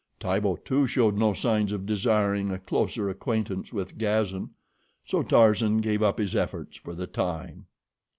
[0.19, 4.49] Tibo, too, showed no signs of desiring a closer acquaintance with Gazan,
[5.05, 7.67] so Tarzan gave up his efforts for the time.